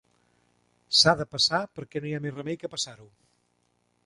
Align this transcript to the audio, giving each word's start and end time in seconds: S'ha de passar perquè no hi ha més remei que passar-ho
S'ha 1.01 1.13
de 1.19 1.27
passar 1.35 1.59
perquè 1.79 2.01
no 2.03 2.11
hi 2.13 2.15
ha 2.19 2.23
més 2.25 2.37
remei 2.39 2.61
que 2.65 2.75
passar-ho 2.77 3.11